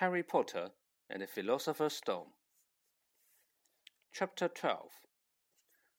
[0.00, 0.70] Harry Potter
[1.10, 2.28] and the Philosopher's Stone.
[4.12, 4.90] Chapter 12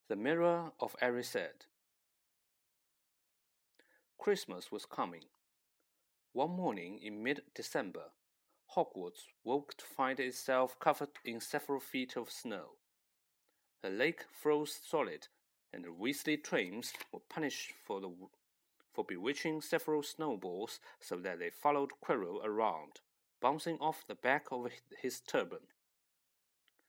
[0.08, 1.66] The Mirror of Erised.
[4.18, 5.26] Christmas was coming.
[6.32, 8.12] One morning in mid December,
[8.74, 12.76] Hogwarts woke to find itself covered in several feet of snow.
[13.82, 15.28] The lake froze solid,
[15.74, 18.14] and the Weasley twins were punished for the
[18.94, 23.02] for bewitching several snowballs so that they followed Quirrell around
[23.42, 24.70] bouncing off the back of
[25.02, 25.68] his turban.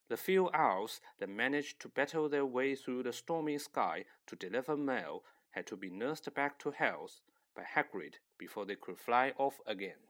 [0.09, 4.77] The few owls that managed to battle their way through the stormy sky to deliver
[4.77, 7.21] mail had to be nursed back to health
[7.55, 10.03] by Hagrid before they could fly off again.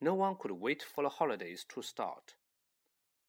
[0.00, 2.34] No one could wait for the holidays to start.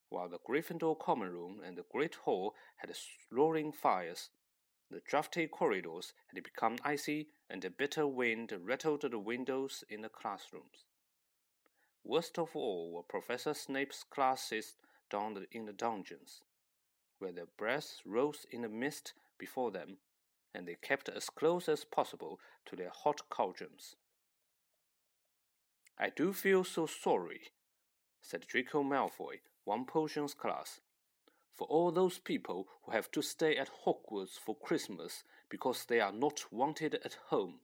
[0.09, 2.95] While the Gryffindor common room and the Great Hall had
[3.29, 4.29] roaring fires,
[4.89, 10.09] the drafty corridors had become icy and a bitter wind rattled the windows in the
[10.09, 10.85] classrooms.
[12.03, 14.75] Worst of all were Professor Snape's classes
[15.09, 16.41] down in the dungeons,
[17.19, 19.97] where their breaths rose in the mist before them,
[20.53, 23.95] and they kept as close as possible to their hot cauldrons.
[25.97, 27.51] I do feel so sorry,
[28.21, 30.81] said Draco Malfoy, one potions class,
[31.53, 36.11] for all those people who have to stay at Hogwarts for Christmas because they are
[36.11, 37.59] not wanted at home.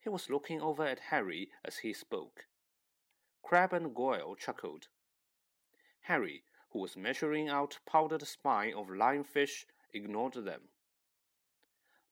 [0.00, 2.46] He was looking over at Harry as he spoke.
[3.42, 4.88] Crabbe and Goyle chuckled.
[6.02, 10.70] Harry, who was measuring out powdered spine of lionfish, ignored them.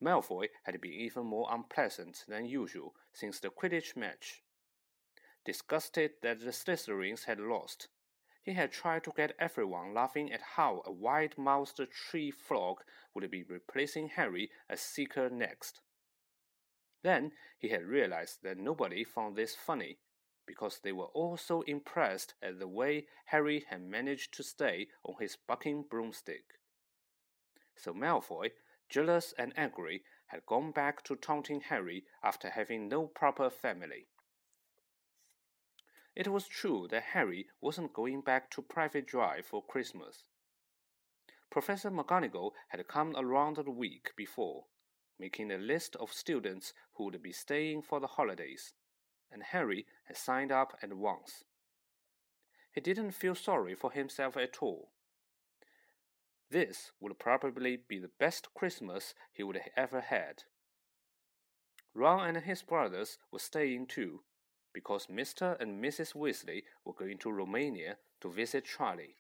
[0.01, 4.43] Malfoy had been even more unpleasant than usual since the Quidditch match.
[5.45, 7.89] Disgusted that the Slytherins had lost,
[8.43, 12.83] he had tried to get everyone laughing at how a wide-mouthed tree frog
[13.15, 15.81] would be replacing Harry as Seeker next.
[17.03, 19.99] Then he had realized that nobody found this funny,
[20.47, 25.15] because they were all so impressed at the way Harry had managed to stay on
[25.21, 26.59] his bucking broomstick.
[27.77, 28.53] So Malfoy,
[28.89, 34.09] jealous and angry, had gone back to taunting Harry after having no proper family.
[36.17, 40.25] It was true that Harry wasn't going back to Privet Drive for Christmas.
[41.51, 44.65] Professor McGonagall had come around the week before
[45.19, 48.73] making a list of students who would be staying for the holidays,
[49.31, 51.45] and Harry had signed up at once.
[52.73, 54.91] He didn't feel sorry for himself at all.
[56.51, 60.45] This would probably be the best Christmas he would have ever had.
[61.95, 64.23] Ron and his brothers were staying too,
[64.73, 65.61] because Mr.
[65.61, 66.15] and Mrs.
[66.15, 69.17] Weasley were going to Romania to visit Charlie.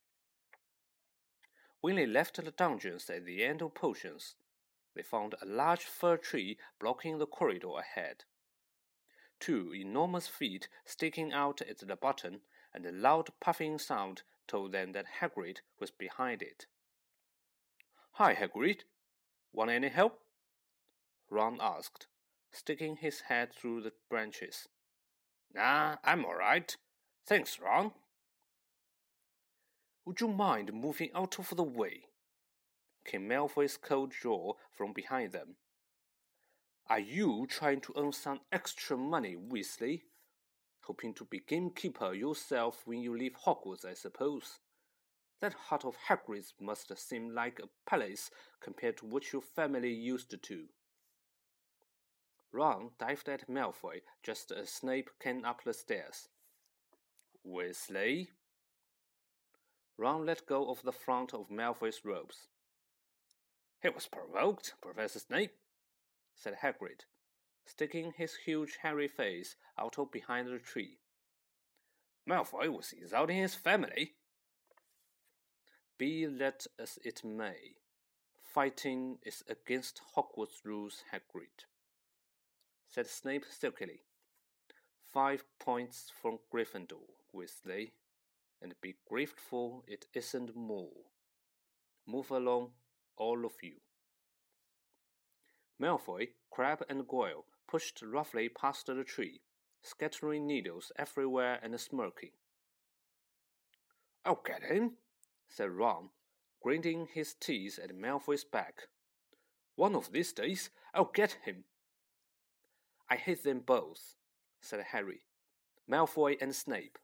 [1.81, 4.37] When they left the dungeons at the end of potions,
[4.94, 8.25] they found a large fir tree blocking the corridor ahead.
[9.41, 12.41] Two enormous feet sticking out at the bottom,
[12.75, 16.66] and a loud puffing sound told them that Hagrid was behind it.
[18.12, 18.81] Hi, Hagrid.
[19.53, 20.21] Want any help?
[21.31, 22.06] Ron asked,
[22.50, 24.69] sticking his head through the branches.
[25.55, 26.76] Nah, I'm all right.
[27.26, 27.93] Thanks, Ron.
[30.05, 32.07] Would you mind moving out of the way?
[33.08, 35.56] Came Malfoy's cold jaw from behind them.
[36.91, 40.02] Are you trying to earn some extra money, Weasley?
[40.82, 44.60] Hoping to be gamekeeper yourself when you leave Hogwarts, I suppose.
[45.41, 48.30] That hut of Hagrid's must seem like a palace
[48.60, 50.64] compared to what your family used to.
[52.52, 56.28] Ron dived at Malfoy just as Snape came up the stairs.
[57.46, 58.28] Weasley?
[59.96, 62.48] Ron let go of the front of Malfoy's robes.
[63.80, 65.56] He was provoked, Professor Snape,
[66.34, 67.04] said Hagrid,
[67.64, 70.98] sticking his huge hairy face out of behind the tree.
[72.28, 74.14] Malfoy was insulting his family.
[75.96, 77.76] Be that as it may,
[78.42, 81.64] fighting is against Hogwarts rules, Hagrid,
[82.88, 84.02] said Snape silkily.
[85.12, 87.92] Five points from Gryffindor, Weasley,
[88.60, 91.06] and be grateful it isn't more.
[92.06, 92.72] Move along
[93.19, 93.75] all of you.
[95.81, 99.41] Malfoy, Crabbe, and Goyle pushed roughly past the tree,
[99.82, 102.31] scattering needles everywhere and smirking.
[104.25, 104.93] I'll get him,
[105.49, 106.11] said Ron,
[106.62, 108.88] grinding his teeth at Malfoy's back.
[109.76, 111.65] One of these days, I'll get him.
[113.09, 114.17] I hate them both,
[114.61, 115.20] said Harry,
[115.91, 116.99] Malfoy and Snape.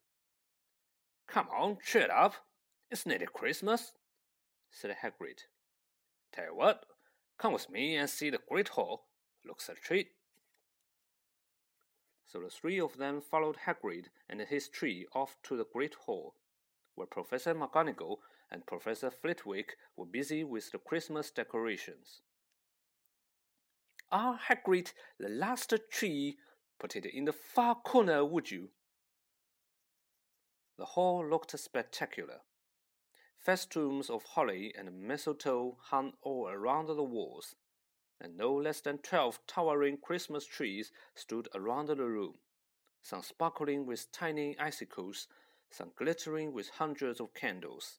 [1.27, 2.35] Come on, cheer up.
[2.91, 3.93] It's nearly Christmas,
[4.71, 5.45] said Hagrid.
[6.35, 6.85] Tell you what,
[7.39, 9.07] come with me and see the Great Hall.
[9.47, 10.09] Looks a treat.
[12.27, 16.35] So the three of them followed Hagrid and his tree off to the Great Hall,
[16.97, 18.17] where Professor McGonagall
[18.51, 22.23] and Professor Flitwick were busy with the Christmas decorations.
[24.11, 26.39] Ah, Hagrid, the last tree,
[26.81, 28.71] put it in the far corner, would you?
[30.79, 32.41] The hall looked spectacular.
[33.45, 37.57] Festoons of holly and mistletoe hung all around the walls,
[38.19, 42.37] and no less than twelve towering Christmas trees stood around the room,
[43.03, 45.29] some sparkling with tiny icicles,
[45.71, 47.99] some glittering with hundreds of candles.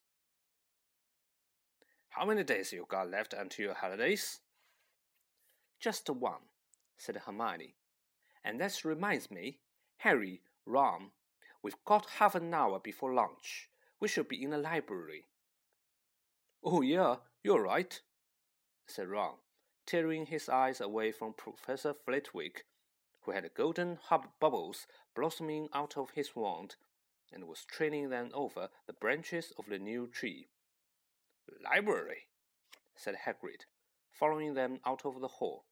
[2.08, 4.40] How many days you got left until your holidays?
[5.78, 6.42] Just one,
[6.96, 7.76] said Hermione.
[8.44, 9.60] And that reminds me,
[9.98, 11.12] Harry, Ron,
[11.62, 13.68] we've got half an hour before lunch.
[14.00, 15.24] We should be in the library.
[16.68, 18.00] Oh, yeah, you're right,
[18.86, 19.36] said Ron
[19.86, 22.66] tearing his eyes away from Professor Flitwick,
[23.22, 26.74] who had golden hub bubbles blossoming out of his wand,
[27.32, 30.48] and was trailing them over the branches of the new tree.
[31.64, 32.26] Library,
[32.96, 33.66] said Hagrid,
[34.10, 35.64] following them out of the hall.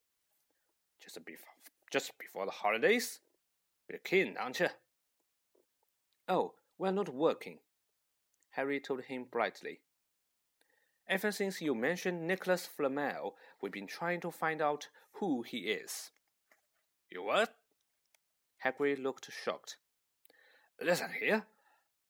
[1.03, 1.55] Just before,
[1.91, 3.21] just before the holidays?
[3.89, 4.69] Be keen, aren't you?
[6.29, 7.59] Oh, we're not working,
[8.51, 9.81] Harry told him brightly.
[11.07, 16.11] Ever since you mentioned Nicholas Flamel, we've been trying to find out who he is.
[17.11, 17.55] You what?
[18.65, 19.77] Hagrid looked shocked.
[20.81, 21.45] Listen here.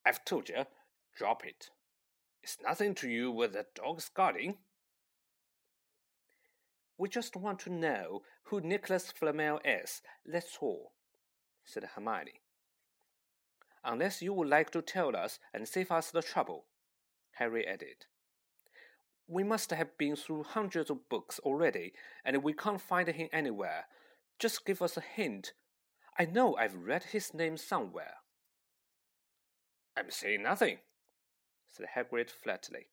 [0.06, 0.66] I've told you,
[1.16, 1.70] drop it.
[2.42, 4.58] It's nothing to you with the dog's guarding.
[6.96, 10.92] We just want to know who Nicholas Flamel is, that's all,
[11.64, 12.42] said Hermione.
[13.82, 16.66] Unless you would like to tell us and save us the trouble,
[17.32, 18.06] Harry added.
[19.26, 21.92] We must have been through hundreds of books already,
[22.24, 23.86] and we can't find him anywhere.
[24.38, 25.52] Just give us a hint.
[26.18, 28.16] I know I've read his name somewhere.
[29.96, 30.78] I'm saying nothing,
[31.70, 32.88] said Hagrid flatly.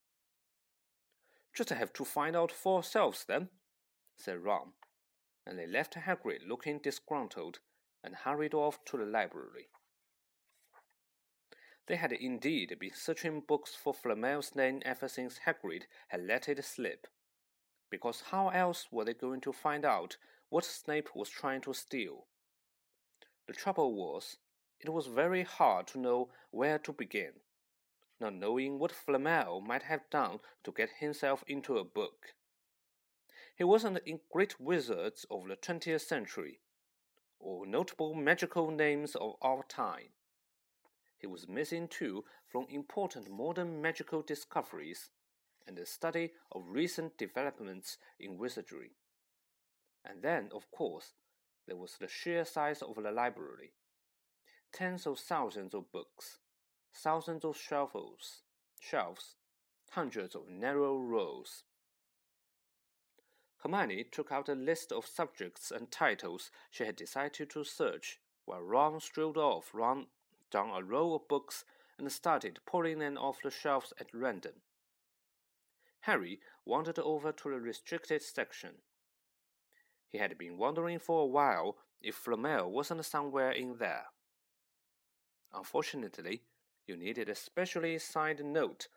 [1.54, 3.50] Just have to find out for ourselves then,
[4.16, 4.74] said Ron,
[5.46, 7.60] and they left Hagrid looking disgruntled
[8.04, 9.68] and hurried off to the library.
[11.88, 16.64] They had indeed been searching books for Flamel's name ever since Hagrid had let it
[16.64, 17.08] slip.
[17.90, 20.18] Because how else were they going to find out
[20.50, 22.28] what Snape was trying to steal?
[23.48, 24.38] The trouble was,
[24.80, 27.34] it was very hard to know where to begin,
[28.20, 32.36] not knowing what Flamel might have done to get himself into a book.
[33.58, 36.62] He wasn't in great wizards of the twentieth century,
[37.40, 40.14] or notable magical names of our time.
[41.22, 45.12] He was missing too from important modern magical discoveries
[45.68, 48.96] and the study of recent developments in wizardry.
[50.04, 51.14] And then, of course,
[51.68, 53.74] there was the sheer size of the library.
[54.74, 56.40] Tens of thousands of books,
[56.92, 58.42] thousands of shelves,
[58.80, 59.36] shelves,
[59.92, 61.64] hundreds of narrow rows.
[63.58, 68.62] Hermione took out a list of subjects and titles she had decided to search, while
[68.62, 70.08] Ron strolled off round
[70.52, 71.66] down a row of books
[71.98, 74.54] and started pulling them off the shelves at random.
[76.02, 78.72] Harry wandered over to the restricted section.
[80.10, 84.06] He had been wondering for a while if Flamel wasn't somewhere in there.
[85.54, 86.42] Unfortunately,
[86.88, 88.88] you needed a specially signed note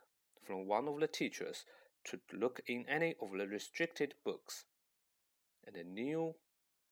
[0.43, 1.65] from one of the teachers
[2.05, 4.65] to look in any of the restricted books,
[5.67, 6.35] and knew,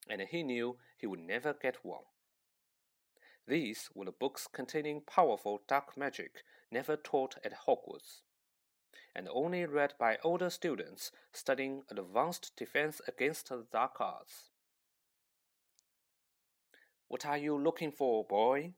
[0.09, 2.05] and he knew he would never get one.
[3.47, 8.23] These were the books containing powerful dark magic never taught at Hogwarts,
[9.15, 14.51] and only read by older students studying advanced defense against the dark arts.
[17.09, 18.73] What are you looking for, boy?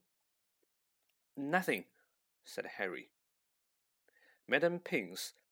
[1.36, 1.84] Nothing,
[2.44, 3.10] said Harry.
[4.48, 4.80] Madame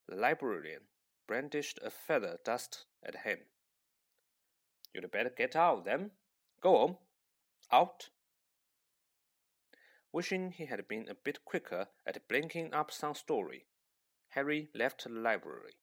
[0.07, 0.81] the librarian,
[1.27, 3.39] brandished a feather dust at him.
[4.93, 6.11] You'd better get out, then.
[6.61, 6.97] Go on.
[7.71, 8.09] Out.
[10.13, 13.65] Wishing he had been a bit quicker at blinking up some story,
[14.29, 15.73] Harry left the library.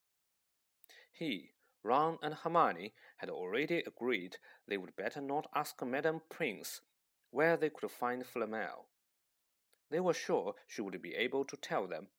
[1.10, 4.37] He, Ron, and Hermione had already agreed
[4.68, 6.80] they would better not ask Madame Pince
[7.32, 8.87] where they could find Flamel.
[9.90, 12.10] They were sure she would be able to tell them,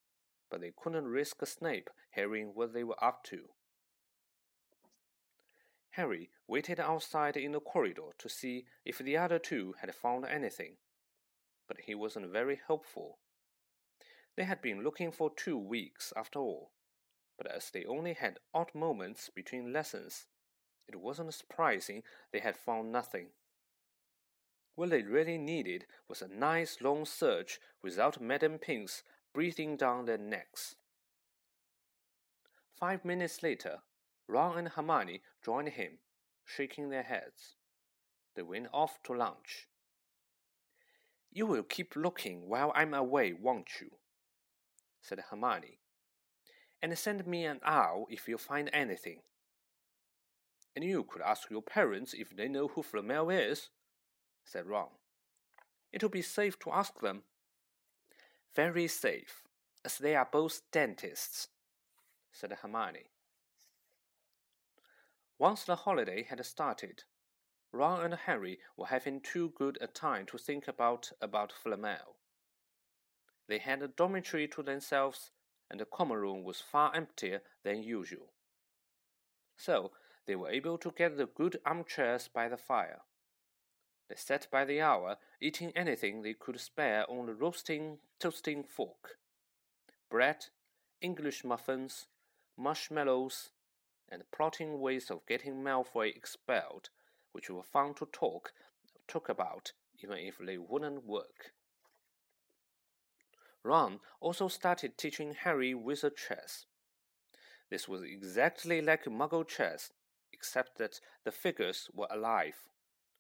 [0.50, 3.51] but they couldn't risk Snape hearing what they were up to.
[5.91, 10.75] Harry waited outside in the corridor to see if the other two had found anything
[11.72, 13.18] but he wasn't very helpful.
[14.36, 16.72] They had been looking for two weeks after all,
[17.38, 20.25] but as they only had odd moments between lessons,
[20.86, 23.28] it wasn't surprising they had found nothing.
[24.75, 30.18] What they really needed was a nice long search without Madame Pince breathing down their
[30.18, 30.75] necks.
[32.78, 33.78] Five minutes later,
[34.28, 36.00] Ron and Hermione joined him,
[36.44, 37.56] shaking their heads.
[38.36, 39.70] They went off to lunch.
[41.32, 43.92] You will keep looking while I'm away, won't you?
[45.02, 45.80] said Hermione.
[46.82, 49.22] And send me an owl if you find anything.
[50.76, 53.70] And you could ask your parents if they know who Flamel is,
[54.44, 54.88] said Ron.
[55.94, 57.24] It'll be safe to ask them.
[58.56, 59.44] Very safe,
[59.86, 61.48] as they are both dentists,
[62.32, 63.06] said Hermione.
[65.38, 67.04] Once the holiday had started,
[67.72, 72.18] Ron and Harry were having too good a time to think about about Flamel.
[73.48, 75.32] They had a dormitory to themselves,
[75.70, 78.34] and the common room was far emptier than usual.
[79.56, 79.92] So
[80.25, 83.01] they were able to get the good armchairs by the fire.
[84.10, 89.18] They sat by the hour, eating anything they could spare on the roasting, toasting fork
[90.10, 90.48] bread,
[91.00, 92.08] English muffins,
[92.58, 93.51] marshmallows,
[94.10, 96.90] and plotting ways of getting Malfoy expelled,
[97.32, 98.54] which were fun to talk
[99.08, 101.54] talk about, even if they wouldn't work.
[103.64, 106.66] Ron also started teaching Harry wizard chess.
[107.70, 109.92] This was exactly like Muggle chess,
[110.34, 112.56] except that the figures were alive,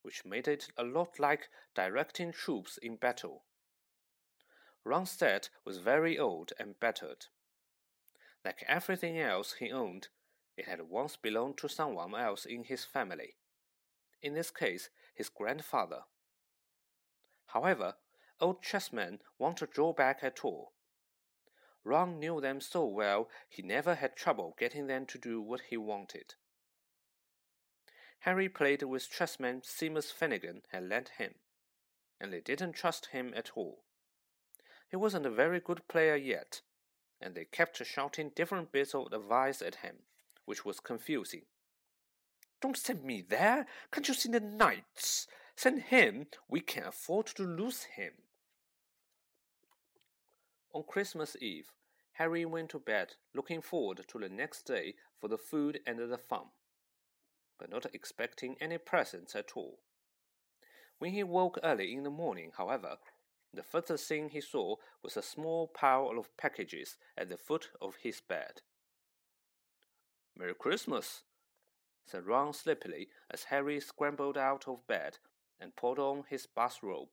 [0.01, 3.43] which made it a lot like directing troops in battle.
[4.83, 7.27] Ron's set was very old and battered.
[8.43, 10.07] Like everything else he owned,
[10.57, 13.35] it had once belonged to someone else in his family.
[14.21, 16.03] In this case, his grandfather.
[17.47, 17.95] However,
[18.39, 20.73] old chessmen won't draw back at all.
[21.83, 25.77] Ron knew them so well he never had trouble getting them to do what he
[25.77, 26.35] wanted.
[28.19, 31.35] Harry played with chessman Seamus Finnigan had lent him,
[32.19, 33.83] and they didn't trust him at all.
[34.89, 36.61] He wasn't a very good player yet,
[37.19, 40.03] and they kept shouting different bits of advice at him,
[40.45, 41.45] which was confusing.
[42.61, 43.65] Don't send me there!
[43.91, 45.27] Can't you see the knights?
[45.55, 46.27] Send him!
[46.47, 48.13] We can afford to lose him.
[50.73, 51.71] On Christmas Eve,
[52.13, 56.17] Harry went to bed looking forward to the next day for the food and the
[56.17, 56.47] fun
[57.61, 59.77] but not expecting any presents at all.
[60.97, 62.97] When he woke early in the morning, however,
[63.53, 67.97] the first thing he saw was a small pile of packages at the foot of
[68.01, 68.61] his bed.
[70.35, 71.21] Merry Christmas,
[72.05, 75.17] said Ron sleepily as Harry scrambled out of bed
[75.59, 77.09] and put on his bathrobe.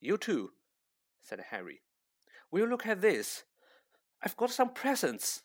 [0.00, 0.50] You too,
[1.22, 1.82] said Harry.
[2.50, 3.44] Will you look at this?
[4.22, 5.42] I've got some presents.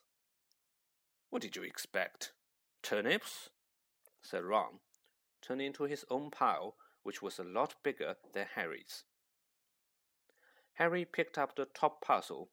[1.29, 2.34] What did you expect?
[2.81, 3.50] Turnips?
[4.22, 4.79] said Ron,
[5.41, 9.03] turning to his own pile, which was a lot bigger than Harry's.
[10.74, 12.50] Harry picked up the top parcel.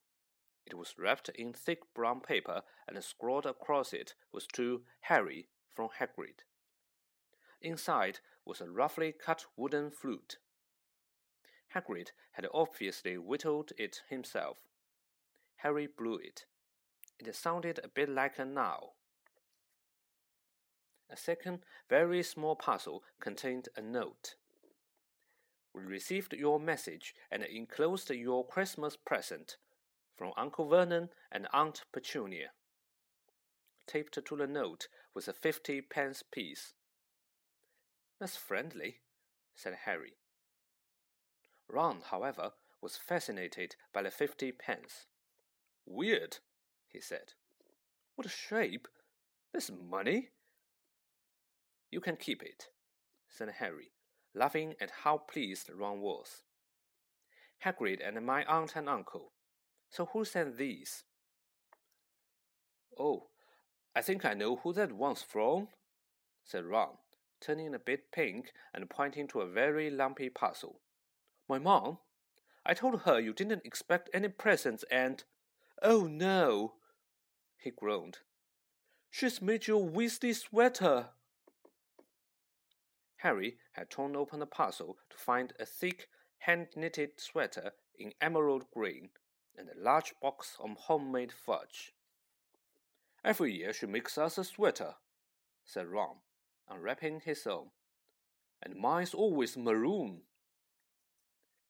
[0.66, 5.90] It was wrapped in thick brown paper and scrawled across it was to Harry from
[6.00, 6.40] Hagrid.
[7.60, 10.38] Inside was a roughly cut wooden flute.
[11.74, 14.58] Hagrid had obviously whittled it himself.
[15.56, 16.46] Harry blew it.
[17.18, 18.92] It sounded a bit like a now.
[21.10, 24.34] A second, very small parcel contained a note.
[25.74, 29.56] We received your message and enclosed your Christmas present
[30.16, 32.50] from Uncle Vernon and Aunt Petunia.
[33.86, 36.74] Taped to the note was a fifty pence piece.
[38.20, 38.96] That's friendly,
[39.54, 40.18] said Harry.
[41.70, 45.06] Ron, however, was fascinated by the fifty pence.
[45.86, 46.36] Weird,
[46.86, 47.32] he said.
[48.14, 48.88] What a shape!
[49.54, 50.28] This money?
[51.90, 52.66] You can keep it,
[53.26, 53.92] said Harry,
[54.34, 56.42] laughing at how pleased Ron was.
[57.64, 59.32] Hagrid and my aunt and uncle.
[59.88, 61.04] So who sent these?
[62.98, 63.28] Oh,
[63.96, 65.68] I think I know who that one's from,
[66.44, 66.98] said Ron,
[67.40, 70.82] turning a bit pink and pointing to a very lumpy parcel.
[71.48, 71.96] My mom?
[72.66, 75.24] I told her you didn't expect any presents and.
[75.80, 76.74] Oh no!
[77.56, 78.18] he groaned.
[79.10, 81.06] She's made you a Weasley sweater.
[83.20, 86.08] Harry had torn open the parcel to find a thick,
[86.40, 89.08] hand knitted sweater in emerald green
[89.56, 91.94] and a large box of homemade fudge.
[93.26, 94.94] Every year she makes us a sweater,
[95.64, 96.18] said Ron,
[96.68, 97.70] unwrapping his own.
[98.62, 100.20] And mine's always maroon.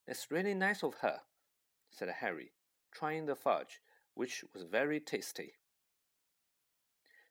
[0.07, 1.21] It's really nice of her,
[1.91, 2.53] said Harry,
[2.93, 3.81] trying the fudge,
[4.13, 5.55] which was very tasty.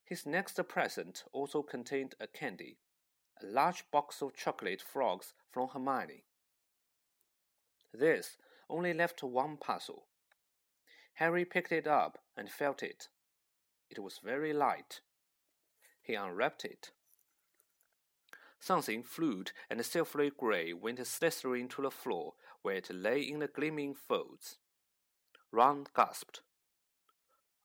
[0.04, 2.80] His next present also contained a candy
[3.44, 6.24] a large box of chocolate frogs from Hermione.
[7.94, 8.38] This
[8.70, 10.08] only left one puzzle.
[11.16, 13.10] Harry picked it up and felt it.
[13.90, 15.02] It was very light.
[16.02, 16.92] He unwrapped it.
[18.60, 23.48] Something fluid and silvery gray went slithering to the floor where it lay in the
[23.48, 24.58] gleaming folds.
[25.52, 26.42] Ron gasped.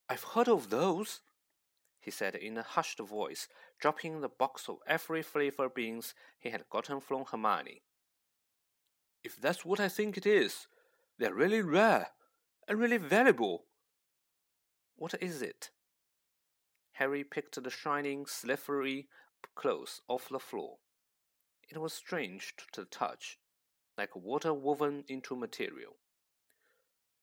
[0.09, 1.21] I've heard of those,
[2.00, 3.49] he said in a hushed voice,
[3.81, 7.83] dropping the box of every flavor beans he had gotten from Hermione.
[9.23, 10.67] If that's what I think it is,
[11.19, 12.09] they're really rare
[12.69, 13.65] and really valuable.
[14.97, 15.71] What is it?
[17.00, 19.09] Harry picked the shining, slippery
[19.54, 20.76] clothes off the floor.
[21.71, 23.38] It was strange to the touch,
[23.97, 25.97] like water woven into material.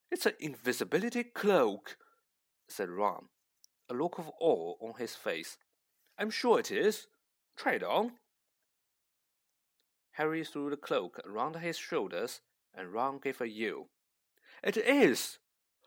[0.10, 1.96] It's an invisibility cloak,
[2.68, 3.26] said Ron,
[3.88, 5.60] a look of awe on his face.
[6.18, 7.06] I'm sure it is.
[7.56, 8.14] Try it on.
[10.14, 12.42] Harry threw the cloak around his shoulders,
[12.74, 13.90] and Ron gave a yell.
[14.64, 15.38] It is!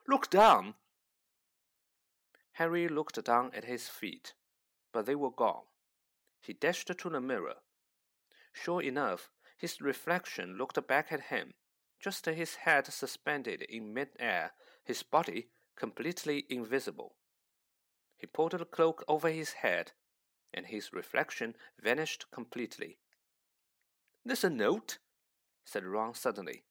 [0.06, 0.74] Look down!
[2.60, 4.34] Harry looked down at his feet,
[4.92, 5.64] but they were gone.
[6.42, 7.54] He dashed to the mirror.
[8.52, 11.54] Sure enough, his reflection looked back at him,
[11.98, 14.52] just his head suspended in mid-air,
[14.84, 17.14] his body completely invisible.
[18.18, 19.92] He pulled the cloak over his head,
[20.52, 22.98] and his reflection vanished completely.
[24.22, 24.98] There's a note,
[25.64, 26.64] said Ron suddenly.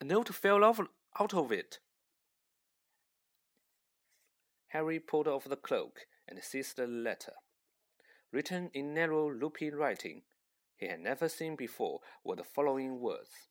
[0.00, 0.80] A note fell off
[1.20, 1.78] out of it.
[4.76, 7.32] Harry pulled off the cloak and seized the letter.
[8.30, 10.20] Written in narrow, loopy writing
[10.76, 13.48] he had never seen before were the following words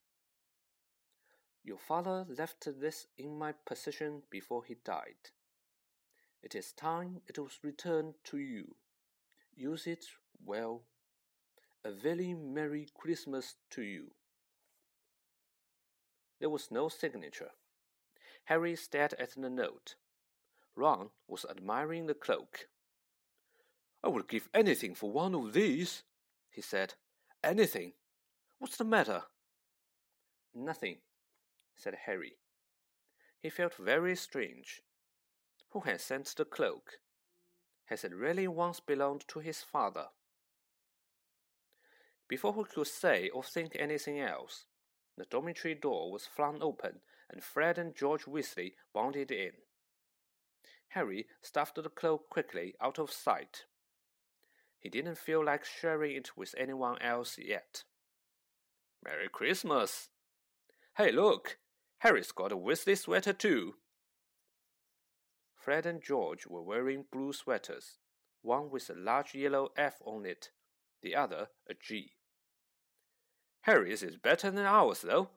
[1.63, 5.31] Your father left this in my possession before he died.
[6.43, 8.75] It is time it was returned to you.
[9.55, 10.05] Use it
[10.45, 10.83] well.
[11.83, 14.11] A very Merry Christmas to you.
[16.39, 17.49] There was no signature.
[18.43, 19.95] Harry stared at the note.
[20.75, 22.67] Ron was admiring the cloak.
[24.03, 26.03] I would give anything for one of these,
[26.49, 26.93] he said.
[27.43, 27.93] Anything.
[28.59, 29.23] What's the matter?
[30.53, 30.97] Nothing,
[31.75, 32.37] said Harry.
[33.39, 34.81] He felt very strange.
[35.69, 36.99] Who had sent the cloak?
[37.85, 40.07] Has it really once belonged to his father?
[42.27, 44.65] Before he could say or think anything else,
[45.17, 49.51] the dormitory door was flung open and Fred and George Weasley bounded in.
[50.89, 53.65] Harry stuffed the cloak quickly out of sight.
[54.79, 57.83] He didn't feel like sharing it with anyone else yet.
[59.03, 60.09] Merry Christmas!
[60.97, 61.57] Hey, look!
[61.99, 63.75] Harry's got a Weasley sweater too.
[65.55, 67.97] Fred and George were wearing blue sweaters,
[68.41, 70.51] one with a large yellow F on it,
[71.01, 72.13] the other a G.
[73.61, 75.29] Harry's is better than ours, though,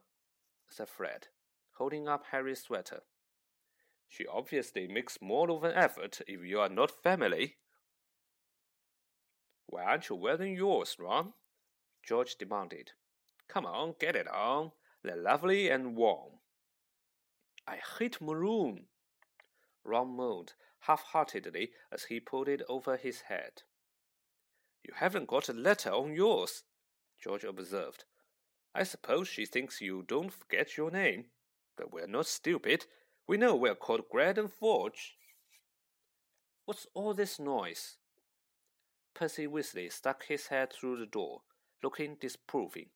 [0.69, 1.29] said Fred,
[1.79, 3.01] holding up Harry's sweater.
[4.09, 7.57] She obviously makes more of an effort if you are not family.
[9.67, 11.35] Why aren't you wearing yours, Ron?
[12.03, 12.93] George demanded.
[13.49, 14.73] Come on, get it on.
[15.03, 16.41] They're lovely and warm.
[17.67, 18.87] I hate maroon,
[19.85, 23.63] Ron moaned half-heartedly as he pulled it over his head.
[24.83, 26.63] You haven't got a letter on yours,
[27.23, 28.05] George observed.
[28.75, 31.27] I suppose she thinks you don't forget your name,
[31.77, 32.87] but we're not stupid.
[33.29, 35.19] We know we're called Gred and Forge.
[36.65, 37.99] What's all this noise?
[39.13, 41.43] Percy Weasley stuck his head through the door,
[41.83, 42.87] looking disapproving.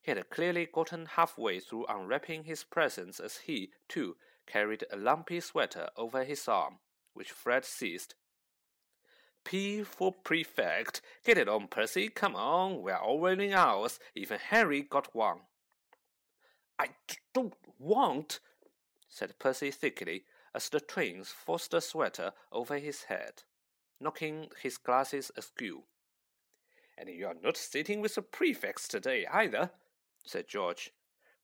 [0.00, 5.40] He had clearly gotten halfway through unwrapping his presents as he, too, carried a lumpy
[5.40, 6.78] sweater over his arm,
[7.12, 8.14] which Fred seized.
[9.44, 11.02] P for prefect.
[11.26, 12.08] Get it on, Percy.
[12.08, 12.80] Come on.
[12.80, 13.98] We're all wearing ours.
[14.14, 15.40] Even Harry got one.
[16.78, 16.88] I
[17.34, 18.40] don't want,
[19.10, 23.42] said Percy thickly, as the twins forced the sweater over his head,
[24.00, 25.82] knocking his glasses askew.
[26.96, 29.70] And you're not sitting with the prefects today either,
[30.24, 30.92] said George.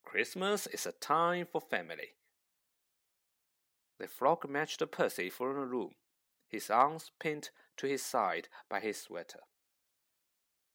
[0.05, 2.15] Christmas is a time for family.
[3.99, 5.95] The frog matched Percy from the room,
[6.47, 9.41] his arms pinned to his side by his sweater.